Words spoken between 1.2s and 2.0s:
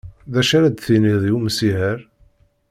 i umsiher?